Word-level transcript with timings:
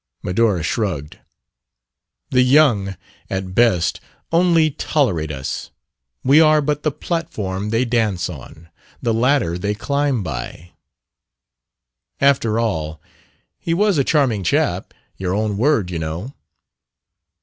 Medora 0.23 0.63
shrugged. 0.63 1.19
"The 2.31 2.41
young, 2.41 2.97
at 3.29 3.53
best, 3.53 3.99
only 4.31 4.71
tolerate 4.71 5.29
us. 5.31 5.69
We 6.23 6.41
are 6.41 6.59
but 6.59 6.81
the 6.81 6.89
platform 6.89 7.69
they 7.69 7.85
dance 7.85 8.27
on, 8.27 8.69
the 8.99 9.13
ladder 9.13 9.59
they 9.59 9.75
climb 9.75 10.23
by." 10.23 10.71
"After 12.19 12.57
all, 12.57 12.99
he 13.59 13.75
was 13.75 13.99
a 13.99 14.03
'charming' 14.03 14.41
chap. 14.43 14.91
Your 15.17 15.35
own 15.35 15.55
word, 15.55 15.91
you 15.91 15.99
know." 15.99 16.33